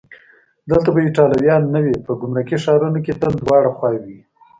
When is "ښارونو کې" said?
2.63-3.13